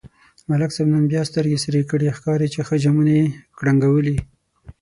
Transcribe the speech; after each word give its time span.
ملک 0.49 0.71
صاحب 0.75 0.87
نن 0.93 1.03
بیا 1.11 1.21
سترگې 1.29 1.57
سرې 1.63 1.81
کړي، 1.89 2.07
ښکاري 2.17 2.47
چې 2.53 2.59
ښه 2.67 2.75
جامونه 2.83 3.11
یې 3.19 3.25
کړنگولي. 3.57 4.17